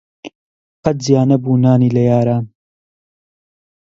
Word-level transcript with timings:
قەت 0.83 0.97
جیا 1.05 1.21
نەبوو 1.29 1.61
نانی 1.63 1.93
لە 1.95 2.01
یاران 2.09 2.43